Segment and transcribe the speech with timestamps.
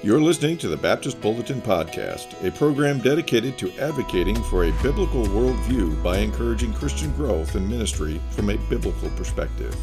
[0.00, 5.24] You're listening to the Baptist Bulletin Podcast, a program dedicated to advocating for a biblical
[5.24, 9.74] worldview by encouraging Christian growth and ministry from a biblical perspective.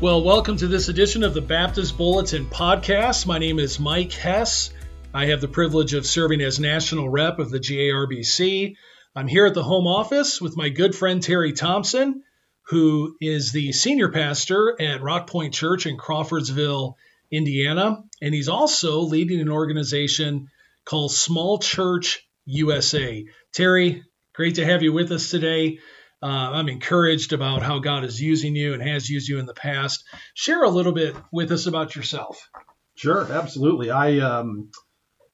[0.00, 3.28] Well, welcome to this edition of the Baptist Bulletin Podcast.
[3.28, 4.70] My name is Mike Hess.
[5.14, 8.74] I have the privilege of serving as national rep of the GARBC.
[9.14, 12.24] I'm here at the home office with my good friend Terry Thompson,
[12.62, 16.96] who is the senior pastor at Rock Point Church in Crawfordsville,
[17.30, 18.02] Indiana.
[18.20, 20.48] And he's also leading an organization
[20.84, 23.24] called Small Church USA.
[23.52, 24.02] Terry,
[24.34, 25.78] great to have you with us today.
[26.22, 29.54] Uh, I'm encouraged about how God is using you and has used you in the
[29.54, 30.04] past.
[30.34, 32.48] Share a little bit with us about yourself.
[32.94, 33.90] Sure, absolutely.
[33.90, 34.70] I um,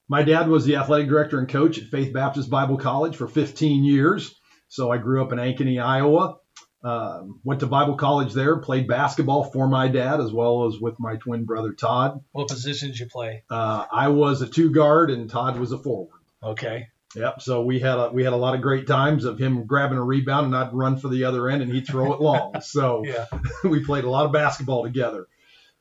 [0.09, 3.83] my dad was the athletic director and coach at Faith Baptist Bible College for 15
[3.83, 4.33] years.
[4.69, 6.37] So I grew up in Ankeny, Iowa.
[6.87, 11.01] Um, went to Bible college there, played basketball for my dad as well as with
[11.01, 12.23] my twin brother Todd.
[12.31, 13.43] What position did you play?
[13.51, 16.21] Uh, I was a two guard and Todd was a forward.
[16.41, 16.87] Okay.
[17.17, 17.43] Yep.
[17.43, 20.03] So we had a we had a lot of great times of him grabbing a
[20.05, 22.53] rebound and I'd run for the other end and he'd throw it long.
[22.63, 23.27] So Yeah.
[23.65, 25.27] we played a lot of basketball together.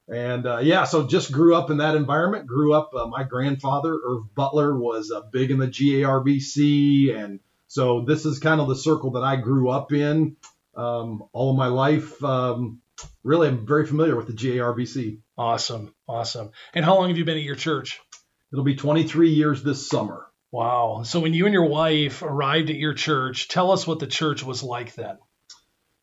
[0.08, 2.48] And uh, yeah, so just grew up in that environment.
[2.48, 2.96] Grew up.
[2.96, 8.40] Uh, my grandfather Irv Butler was uh, big in the GARBC, and so this is
[8.40, 10.38] kind of the circle that I grew up in
[10.76, 12.24] um, all of my life.
[12.24, 12.82] Um,
[13.24, 15.20] really, I'm very familiar with the GARBC.
[15.38, 15.94] Awesome.
[16.08, 16.52] Awesome.
[16.74, 18.00] And how long have you been at your church?
[18.52, 20.28] It'll be 23 years this summer.
[20.52, 21.04] Wow.
[21.04, 24.44] So when you and your wife arrived at your church, tell us what the church
[24.44, 25.18] was like then.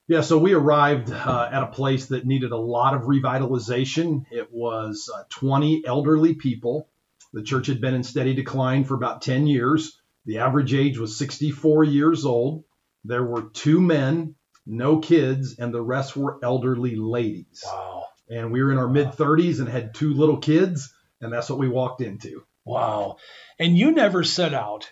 [0.08, 4.24] Yeah, so we arrived uh, at a place that needed a lot of revitalization.
[4.30, 6.90] It was uh, 20 elderly people.
[7.32, 9.98] The church had been in steady decline for about 10 years.
[10.26, 12.64] The average age was 64 years old.
[13.04, 14.34] There were two men,
[14.66, 17.62] no kids, and the rest were elderly ladies.
[17.66, 18.04] Wow.
[18.28, 21.58] And we were in our mid 30s and had two little kids, and that's what
[21.58, 22.44] we walked into.
[22.64, 23.16] Wow.
[23.58, 24.90] And you never set out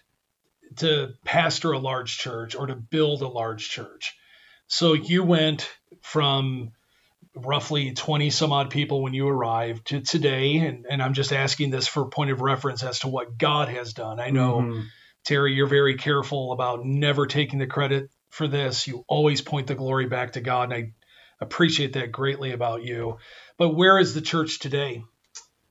[0.76, 4.16] to pastor a large church or to build a large church.
[4.66, 5.68] So you went
[6.02, 6.72] from
[7.34, 10.56] roughly 20 some odd people when you arrived to today.
[10.58, 13.92] And, and I'm just asking this for point of reference as to what God has
[13.94, 14.20] done.
[14.20, 14.84] I know, Mhm.
[15.24, 18.86] Terry, you're very careful about never taking the credit for this.
[18.86, 20.72] You always point the glory back to God.
[20.72, 20.92] And I
[21.40, 23.18] appreciate that greatly about you.
[23.58, 25.02] But where is the church today?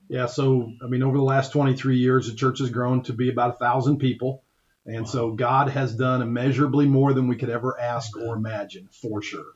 [0.09, 3.29] Yeah, so I mean, over the last 23 years, the church has grown to be
[3.29, 4.43] about a thousand people,
[4.83, 9.21] and so God has done immeasurably more than we could ever ask or imagine, for
[9.21, 9.53] sure.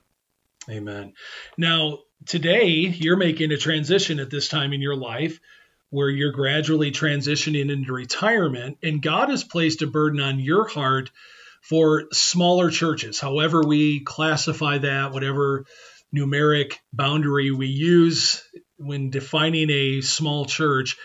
[0.69, 1.13] Amen.
[1.57, 5.39] Now, today you're making a transition at this time in your life
[5.89, 11.09] where you're gradually transitioning into retirement, and God has placed a burden on your heart
[11.63, 15.65] for smaller churches, however we classify that, whatever
[16.15, 18.43] numeric boundary we use
[18.77, 20.97] when defining a small church.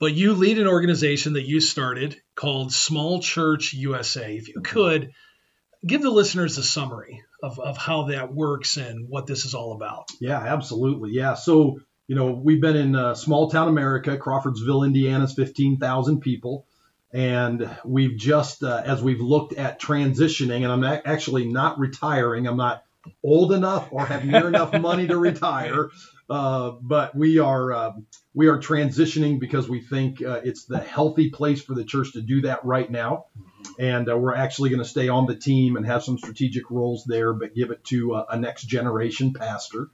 [0.00, 4.36] But you lead an organization that you started called Small Church USA.
[4.36, 5.10] If you could,
[5.84, 9.72] give the listeners a summary of, of how that works and what this is all
[9.72, 10.08] about.
[10.20, 11.10] Yeah, absolutely.
[11.12, 16.66] Yeah, so you know, we've been in uh, small town America, Crawfordsville, Indiana's 15,000 people,
[17.12, 22.46] and we've just uh, as we've looked at transitioning, and I'm actually not retiring.
[22.46, 22.84] I'm not
[23.22, 25.90] old enough or have near enough money to retire.
[26.28, 31.30] Uh, but we are um, we are transitioning because we think uh, it's the healthy
[31.30, 33.26] place for the church to do that right now,
[33.78, 37.04] and uh, we're actually going to stay on the team and have some strategic roles
[37.04, 39.88] there, but give it to uh, a next generation pastor.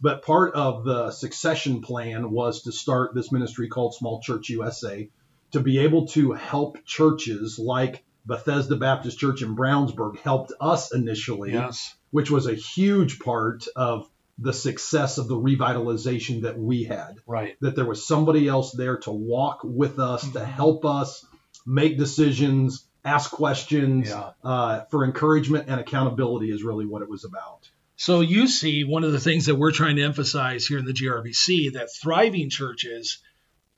[0.00, 5.08] But part of the succession plan was to start this ministry called Small Church USA
[5.52, 11.52] to be able to help churches like Bethesda Baptist Church in Brownsburg helped us initially
[11.52, 11.94] Yes.
[12.10, 17.16] which was a huge part of the success of the revitalization that we had.
[17.26, 17.56] Right.
[17.60, 20.44] That there was somebody else there to walk with us, to Mhm.
[20.44, 21.24] help us
[21.66, 24.30] make decisions, ask questions, Yeah.
[24.44, 27.68] uh, for encouragement and accountability is really what it was about.
[27.96, 30.92] So you see, one of the things that we're trying to emphasize here in the
[30.92, 33.18] GARBC that thriving churches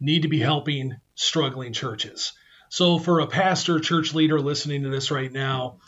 [0.01, 2.33] need to be helping struggling churches.
[2.71, 5.79] So for a pastor, church leader listening to this right now,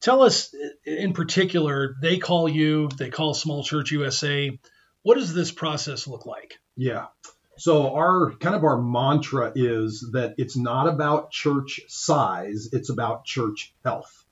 [0.00, 4.58] tell us in particular, they call you, they call Small Church USA.
[5.02, 6.54] What does this process look like?
[6.76, 7.06] Yeah.
[7.58, 13.24] So our kind of our mantra is that it's not about church size, it's about
[13.24, 14.24] church health.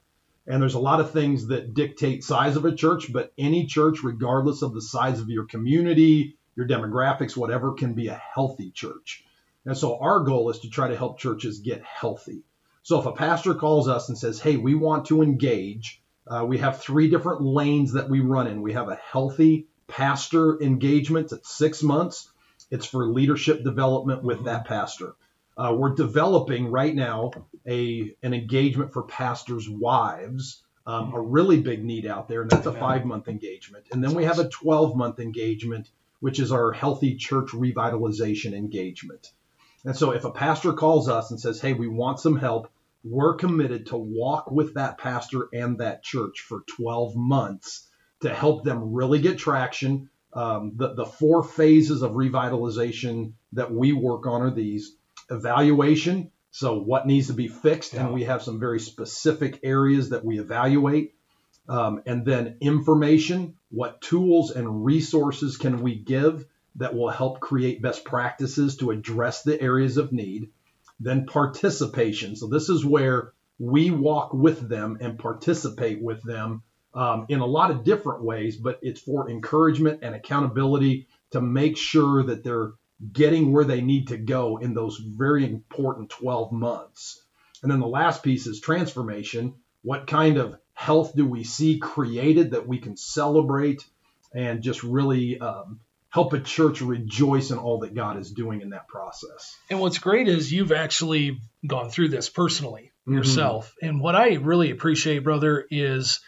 [0.46, 4.02] And there's a lot of things that dictate size of a church, but any church,
[4.02, 9.22] regardless of the size of your community, your demographics, whatever, can be a healthy church.
[9.68, 12.42] And so our goal is to try to help churches get healthy.
[12.84, 16.56] So if a pastor calls us and says, hey, we want to engage, uh, we
[16.56, 18.62] have three different lanes that we run in.
[18.62, 22.30] We have a healthy pastor engagement at six months.
[22.70, 25.16] It's for leadership development with that pastor.
[25.54, 27.32] Uh, we're developing right now
[27.66, 32.64] a an engagement for pastors' wives, um, a really big need out there, and that's
[32.64, 33.84] a five month engagement.
[33.92, 39.30] And then we have a 12 month engagement, which is our healthy church revitalization engagement.
[39.84, 42.68] And so if a pastor calls us and says, "Hey, we want some help,"
[43.04, 47.88] we're committed to walk with that pastor and that church for 12 months
[48.20, 50.10] to help them really get traction.
[50.32, 54.94] Um, the, the four phases of revitalization that we work on are these
[55.30, 56.30] evaluation.
[56.50, 57.94] So, what needs to be fixed?
[57.94, 58.06] Yeah.
[58.06, 61.14] And we have some very specific areas that we evaluate.
[61.68, 66.46] Um, and then information what tools and resources can we give
[66.78, 70.50] that will help create best practices to address the areas of need?
[71.00, 72.34] Then participation.
[72.34, 76.62] So, this is where we walk with them and participate with them
[76.94, 81.76] um, in a lot of different ways, but it's for encouragement and accountability to make
[81.76, 82.72] sure that they're
[83.12, 87.22] getting where they need to go in those very important 12 months.
[87.62, 89.54] And then the last piece is transformation.
[89.82, 93.84] What kind of health do we see created that we can celebrate
[94.32, 95.80] and just really um,
[96.10, 99.56] help a church rejoice in all that God is doing in that process?
[99.70, 103.18] And what's great is you've actually gone through this personally mm-hmm.
[103.18, 103.74] yourself.
[103.76, 103.88] Mm-hmm.
[103.88, 106.20] And what I really appreciate, brother, is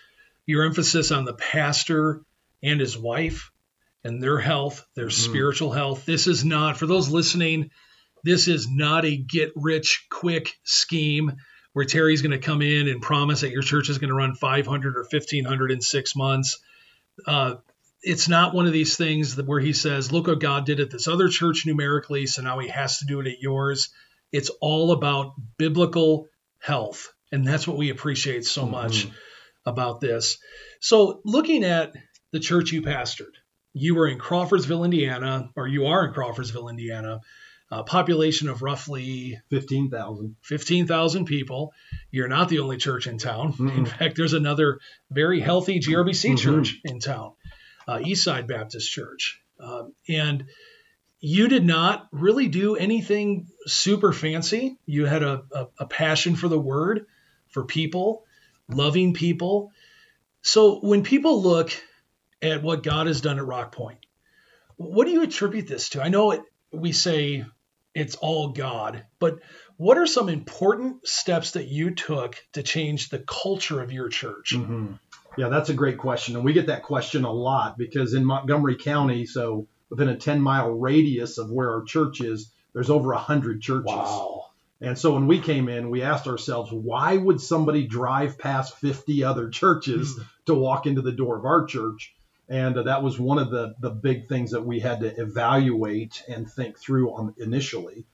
[0.46, 2.22] your emphasis on the pastor
[2.62, 3.50] and his wife
[4.04, 5.30] and their health, their mm-hmm.
[5.30, 6.04] spiritual health.
[6.04, 7.70] This is not, for those listening,
[8.24, 11.32] this is not a get rich quick scheme
[11.72, 14.34] where Terry's going to come in and promise that your church is going to run
[14.34, 16.58] 500 or 1500 in six months.
[17.26, 17.56] Uh,
[18.02, 20.90] it's not one of these things that where he says, "Look what God did at
[20.90, 23.90] this other church numerically, so now He has to do it at yours."
[24.32, 26.28] It's all about biblical
[26.60, 28.72] health, and that's what we appreciate so mm-hmm.
[28.72, 29.08] much
[29.66, 30.38] about this.
[30.80, 31.92] So, looking at
[32.32, 33.34] the church you pastored,
[33.72, 37.20] you were in Crawfordsville, Indiana, or you are in Crawfordsville, Indiana,
[37.70, 40.36] a population of roughly 15,000.
[40.42, 41.72] 15,000 people.
[42.10, 43.52] You're not the only church in town.
[43.52, 43.68] Mm-hmm.
[43.68, 44.80] In fact, there's another
[45.10, 46.36] very healthy GARBC mm-hmm.
[46.36, 47.32] church in town,
[47.90, 49.40] uh, Eastside Baptist Church.
[49.58, 50.46] Um, and
[51.20, 54.78] you did not really do anything super fancy.
[54.86, 57.06] You had a, a, a passion for the word,
[57.48, 58.24] for people,
[58.68, 59.72] loving people.
[60.42, 61.72] So when people look
[62.42, 63.98] at what God has done at Rock Point.
[64.76, 66.02] What do you attribute this to?
[66.02, 66.42] I know it,
[66.72, 67.44] we say
[67.94, 69.40] it's all God, but
[69.76, 74.52] what are some important steps that you took to change the culture of your church?
[74.54, 74.92] Mm-hmm.
[75.36, 76.36] Yeah, that's a great question.
[76.36, 80.40] And we get that question a lot because in Montgomery County, so within a 10
[80.40, 83.86] mile radius of where our church is, there's over 100 churches.
[83.86, 84.46] Wow.
[84.80, 89.24] And so when we came in, we asked ourselves, why would somebody drive past 50
[89.24, 90.24] other churches mm.
[90.46, 92.14] to walk into the door of our church?
[92.50, 96.22] and uh, that was one of the the big things that we had to evaluate
[96.28, 98.04] and think through on initially.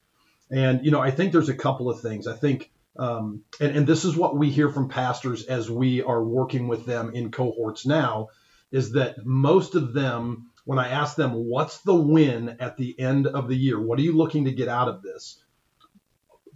[0.50, 2.28] And you know, I think there's a couple of things.
[2.28, 6.22] I think, um, and, and this is what we hear from pastors as we are
[6.22, 8.28] working with them in cohorts now,
[8.70, 13.26] is that most of them, when I ask them, what's the win at the end
[13.26, 13.80] of the year?
[13.80, 15.42] What are you looking to get out of this?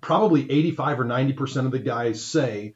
[0.00, 2.74] Probably 85 or 90 percent of the guys say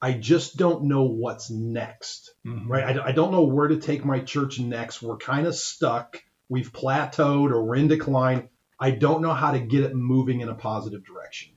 [0.00, 2.70] I just don't know what's next, mm-hmm.
[2.70, 2.98] right?
[2.98, 5.00] I, I, don't know where to take my church next.
[5.00, 6.22] We're kind of stuck.
[6.48, 8.48] We've plateaued or we're in decline.
[8.78, 11.55] I don't know how to get it moving in a positive direction.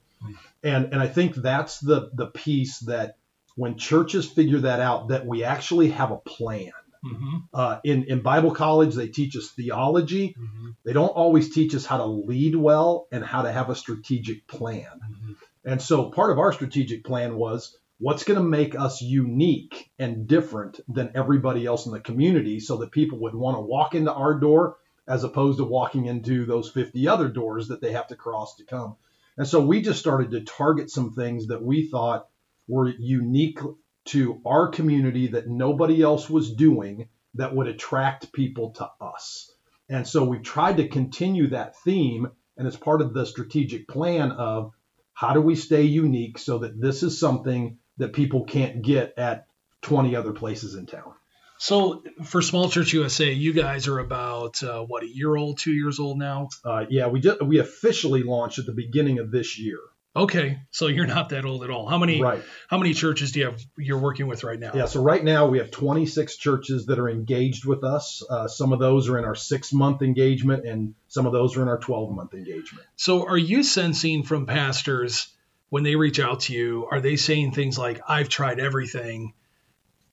[0.64, 3.18] And and I think that's the the piece that
[3.56, 6.72] when churches figure that out, that we actually have a plan.
[7.06, 7.38] Mm-hmm.
[7.54, 10.36] Uh, in in Bible college, they teach us theology.
[10.40, 10.70] Mm-hmm.
[10.84, 14.48] They don't always teach us how to lead well and how to have a strategic
[14.48, 14.86] plan.
[14.86, 15.32] Mm-hmm.
[15.66, 20.28] And so part of our strategic plan was what's going to make us unique and
[20.28, 24.14] different than everybody else in the community so that people would want to walk into
[24.14, 28.16] our door as opposed to walking into those 50 other doors that they have to
[28.16, 28.96] cross to come.
[29.40, 32.28] And so we just started to target some things that we thought
[32.68, 33.60] were unique
[34.08, 39.50] to our community that nobody else was doing that would attract people to us.
[39.88, 42.28] And so we've tried to continue that theme
[42.58, 44.74] and it's part of the strategic plan of
[45.14, 49.46] how do we stay unique so that this is something that people can't get at
[49.84, 51.14] 20 other places in town.
[51.60, 55.74] So for Small Church USA, you guys are about uh, what a year old, two
[55.74, 56.48] years old now.
[56.64, 59.78] Uh, yeah, we just we officially launched at the beginning of this year.
[60.16, 61.86] Okay, so you're not that old at all.
[61.86, 62.42] How many right.
[62.70, 64.72] how many churches do you have you're working with right now?
[64.74, 68.24] Yeah, so right now we have 26 churches that are engaged with us.
[68.28, 71.62] Uh, some of those are in our six month engagement, and some of those are
[71.62, 72.88] in our 12 month engagement.
[72.96, 75.28] So are you sensing from pastors?
[75.70, 79.34] when they reach out to you, are they saying things like, I've tried everything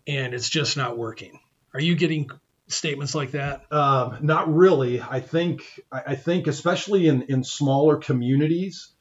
[0.06, 1.40] and it's just not working?
[1.74, 2.30] Are you getting
[2.68, 3.70] statements like that?
[3.72, 5.00] Um, not really.
[5.00, 8.92] I think I think especially in, in smaller communities,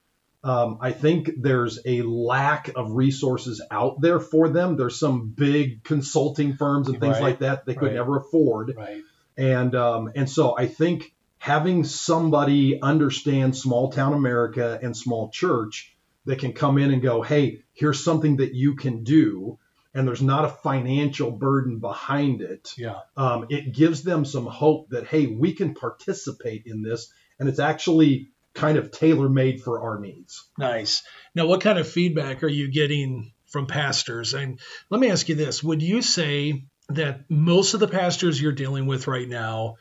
[0.44, 4.78] Um, I think there's a lack of resources out there for them.
[4.78, 7.24] There's some big consulting firms and things Right.
[7.24, 7.96] like that they could Right.
[7.96, 8.76] never afford.
[8.78, 9.02] Right.
[9.38, 15.96] And um, and so I think having somebody understand small town America and small church
[16.26, 19.58] that can come in and go, hey, here's something that you can do,
[19.96, 22.74] and there's not a financial burden behind it.
[22.78, 23.00] Yeah.
[23.16, 27.60] Um, it gives them some hope that hey, we can participate in this, and it's
[27.60, 30.46] actually kind of tailor made for our needs.
[30.58, 31.04] Nice.
[31.34, 34.34] Now, what kind of feedback are you getting from pastors?
[34.34, 34.60] And
[34.90, 38.86] let me ask you this: Would you say that most of the pastors you're dealing
[38.88, 39.76] with right now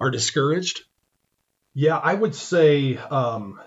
[0.00, 0.80] are discouraged?
[1.74, 3.60] Yeah, I would say, um,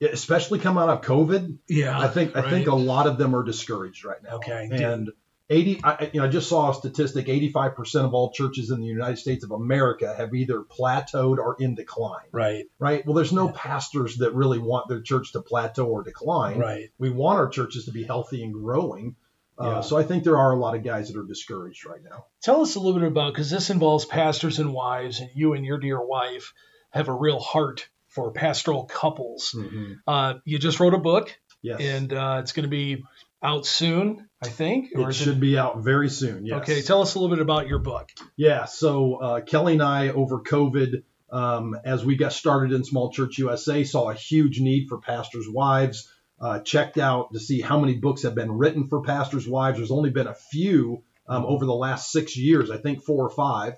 [0.00, 1.98] especially coming out of COVID, Yeah.
[1.98, 4.36] I think I think a lot of them are discouraged right now.
[4.36, 4.68] Okay.
[4.70, 5.10] And
[5.50, 8.80] 80, I, you know, I just saw a statistic: 85 percent of all churches in
[8.80, 12.28] the United States of America have either plateaued or in decline.
[12.32, 12.64] right.
[12.78, 13.04] Right.
[13.06, 16.58] Well, there's no pastors that really want their church to plateau or decline.
[16.58, 16.90] Right.
[16.98, 19.16] We want our churches to be healthy and growing.
[19.60, 19.80] Uh, Yeah.
[19.82, 22.26] So I think there are a lot of guys that are discouraged right now.
[22.42, 25.64] Tell us a little bit about because this involves pastors and wives, and you and
[25.64, 26.54] your dear wife
[26.90, 29.54] have a real heart for pastoral couples.
[29.54, 29.92] Mm-hmm.
[30.06, 31.80] Uh, you just wrote a book, Yes.
[31.80, 33.04] and uh, it's going to be
[33.42, 34.90] out soon, I think.
[34.92, 36.46] it should be out very soon.
[36.46, 36.62] Yes.
[36.62, 38.10] Okay, tell us a little bit about your book.
[38.36, 43.10] Yeah, so uh, Kelly and I over COVID, um, as we got started in Small
[43.10, 46.10] Church USA, saw a huge need for pastors' wives.
[46.40, 49.78] Uh, checked out to see how many books have been written for pastors' wives.
[49.78, 53.30] There's only been a few um, over the last six years, I think four or
[53.30, 53.74] five,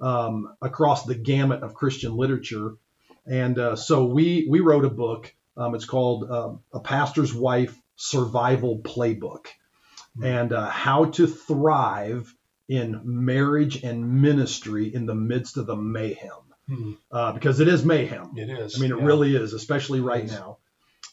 [0.00, 2.76] um, across the gamut of Christian literature.
[3.26, 5.34] And uh, so we we wrote a book.
[5.56, 9.46] Um, it's called um, A Pastor's Wife Survival Playbook,
[10.22, 12.32] and uh, how to thrive
[12.68, 16.30] in marriage and ministry in the midst of the mayhem,
[16.68, 16.92] Hmm.
[17.12, 18.32] uh, because it is mayhem.
[18.36, 18.76] It is.
[18.76, 19.04] I mean, it yeah.
[19.04, 20.32] really is, especially right is.
[20.32, 20.58] now.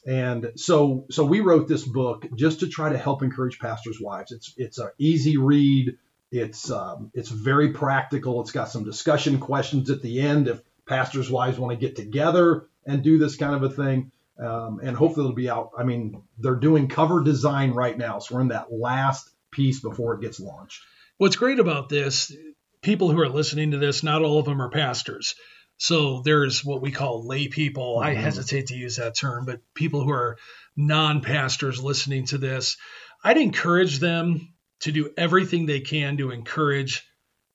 [0.07, 4.31] And so, so we wrote this book just to try to help encourage pastors' wives.
[4.31, 5.97] It's it's an easy read.
[6.31, 8.41] It's um, it's very practical.
[8.41, 12.65] It's got some discussion questions at the end if pastors' wives want to get together
[12.85, 14.11] and do this kind of a thing.
[14.39, 15.71] Um, and hopefully it'll be out.
[15.77, 20.15] I mean, they're doing cover design right now, so we're in that last piece before
[20.15, 20.81] it gets launched.
[21.17, 22.35] What's great about this,
[22.81, 25.35] people who are listening to this, not all of them are pastors.
[25.77, 27.99] So there's what we call lay people.
[27.99, 28.21] I Mhm.
[28.21, 30.37] hesitate to use that term, but people who are
[30.75, 32.77] non pastors listening to this,
[33.23, 37.03] I'd encourage them to do everything they can to encourage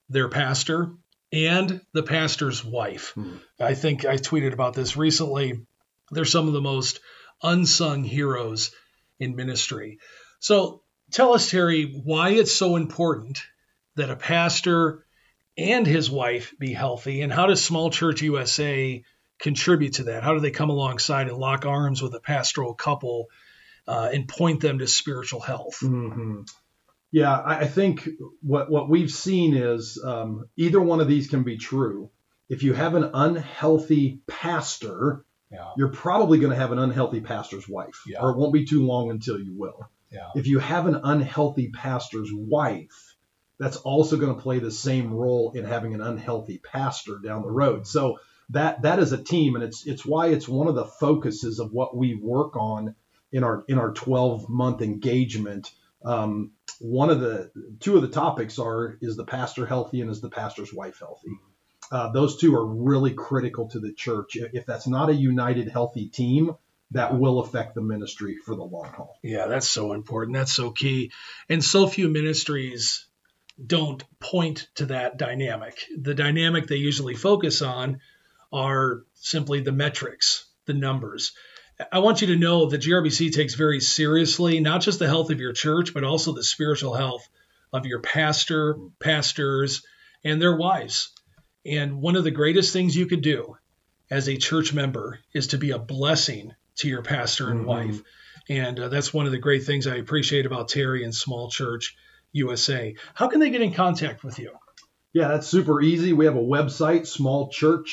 [0.08, 0.92] their pastor
[1.32, 3.10] and the pastor's wife.
[3.14, 3.36] Hmm.
[3.60, 5.60] I think I tweeted about this recently.
[6.10, 7.00] They're some of the most
[7.42, 8.70] unsung heroes
[9.18, 9.98] in ministry.
[10.40, 13.40] So tell us, Terry, why it's so important
[13.96, 15.04] that a pastor
[15.56, 19.02] and his wife be healthy, and how does Small Church USA
[19.40, 20.22] contribute to that?
[20.22, 23.26] How do they come alongside and lock arms with a pastoral couple
[23.86, 25.78] uh, and point them to spiritual health?
[25.80, 26.42] hmm
[27.10, 28.08] Yeah, I, I think
[28.40, 32.10] what what we've seen is um, either one of these can be true.
[32.48, 35.70] If you have an unhealthy pastor, Yeah.
[35.76, 38.20] you're probably going to have an unhealthy pastor's wife, Yeah.
[38.20, 39.88] or it won't be too long until you will.
[40.10, 40.28] Yeah.
[40.34, 43.16] If you have an unhealthy pastor's wife,
[43.58, 47.50] that's also going to play the same role in having an unhealthy pastor down the
[47.50, 47.86] road.
[47.86, 48.18] So
[48.50, 51.72] that that is a team, and it's it's why it's one of the focuses of
[51.72, 52.94] what we work on
[53.32, 55.70] in our in our 12 month engagement.
[56.04, 57.50] Um, one of the
[57.80, 61.30] two of the topics are is the pastor healthy and is the pastor's wife healthy.
[61.90, 64.36] Uh, those two are really critical to the church.
[64.36, 66.54] If if that's not a united, healthy team,
[66.92, 69.18] that will affect the ministry for the long haul.
[69.22, 70.36] Yeah, that's so important.
[70.36, 71.12] That's so key.
[71.48, 73.06] And so few ministries
[73.64, 75.84] don't point to that dynamic.
[75.96, 78.00] The dynamic they usually focus on
[78.52, 81.32] are simply the metrics, the numbers.
[81.92, 85.40] I want you to know that GARBC takes very seriously not just the health of
[85.40, 87.28] your church, but also the spiritual health
[87.72, 89.82] of your pastor, pastors,
[90.24, 91.10] and their wives.
[91.68, 93.56] And one of the greatest things you could do
[94.10, 97.66] as a church member is to be a blessing to your pastor and Mhm.
[97.66, 98.02] wife.
[98.48, 101.94] And uh, that's one of the great things I appreciate about Terry and Small Church
[102.32, 102.94] USA.
[103.14, 104.52] How can they get in contact with you?
[105.12, 106.12] Yeah, that's super easy.
[106.12, 107.02] We have a website,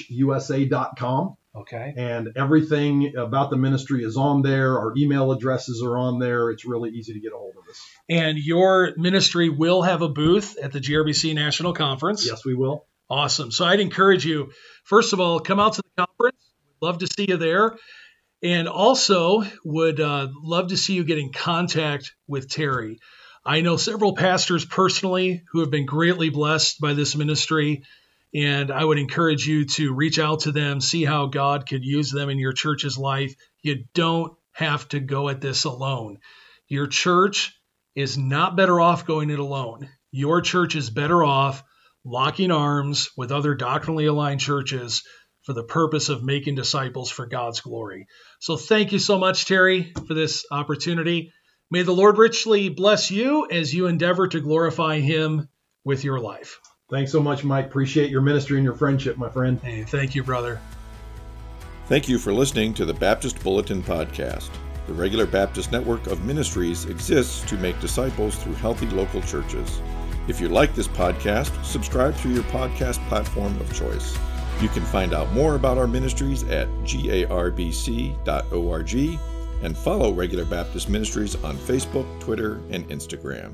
[0.10, 1.94] smallchurchusa.com, Okay.
[1.98, 4.78] and everything about the ministry is on there.
[4.78, 6.52] Our email addresses are on there.
[6.52, 7.80] It's really easy to get a hold of us.
[8.10, 12.26] And your ministry will have a booth at the GARBC National Conference.
[12.28, 12.86] Yes, we will.
[13.10, 13.52] Awesome.
[13.52, 14.52] So I'd encourage you,
[14.84, 16.38] first of all, come out to the conference.
[16.66, 17.78] We'd love to see you there.
[18.42, 23.00] And also would uh, love to see you get in contact with Terry.
[23.46, 27.84] I know several pastors personally who have been greatly blessed by this ministry.
[28.34, 32.12] And I would encourage you to reach out to them, see how God could use
[32.12, 33.36] them in your church's life.
[33.62, 36.20] You don't have to go at this alone.
[36.68, 37.54] Your church
[37.94, 39.90] is not better off going it alone.
[40.12, 41.64] Your church is better off
[42.06, 45.04] locking arms with other doctrinally aligned churches
[45.44, 48.08] for the purpose of making disciples for God's glory.
[48.40, 51.32] So thank you so much, Terry, for this opportunity.
[51.72, 55.50] May the Lord richly bless you as you endeavor to glorify Him
[55.84, 56.60] with your life.
[56.90, 57.66] Thanks so much, Mike.
[57.66, 59.60] Appreciate your ministry and your friendship, my friend.
[59.60, 60.60] Hey, thank you, brother.
[61.88, 64.50] Thank you for listening to the Baptist Bulletin Podcast.
[64.88, 69.82] The regular Baptist network of ministries exists to make disciples through healthy local churches.
[70.28, 74.18] If you like this podcast, subscribe through your podcast platform of choice.
[74.62, 78.16] You can find out more about our ministries at garbc.org
[79.62, 83.54] and follow Regular Baptist Ministries on Facebook, Twitter, and Instagram.